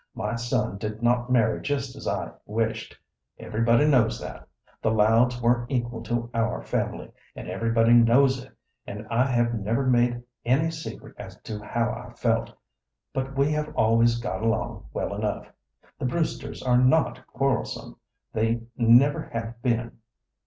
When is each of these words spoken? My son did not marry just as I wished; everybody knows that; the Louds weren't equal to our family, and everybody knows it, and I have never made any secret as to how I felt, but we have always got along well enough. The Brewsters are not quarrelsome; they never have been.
My 0.15 0.35
son 0.35 0.79
did 0.79 1.03
not 1.03 1.31
marry 1.31 1.61
just 1.61 1.95
as 1.95 2.07
I 2.07 2.31
wished; 2.47 2.97
everybody 3.37 3.85
knows 3.85 4.19
that; 4.19 4.47
the 4.81 4.89
Louds 4.89 5.39
weren't 5.39 5.69
equal 5.69 6.01
to 6.01 6.27
our 6.33 6.59
family, 6.63 7.11
and 7.35 7.47
everybody 7.47 7.93
knows 7.93 8.43
it, 8.43 8.51
and 8.87 9.05
I 9.11 9.27
have 9.27 9.53
never 9.53 9.85
made 9.85 10.23
any 10.43 10.71
secret 10.71 11.13
as 11.19 11.39
to 11.41 11.61
how 11.63 11.91
I 11.91 12.13
felt, 12.15 12.51
but 13.13 13.37
we 13.37 13.51
have 13.51 13.71
always 13.75 14.17
got 14.17 14.41
along 14.41 14.87
well 14.91 15.13
enough. 15.13 15.51
The 15.99 16.05
Brewsters 16.07 16.63
are 16.63 16.79
not 16.79 17.27
quarrelsome; 17.27 17.95
they 18.33 18.61
never 18.75 19.29
have 19.33 19.61
been. 19.61 19.99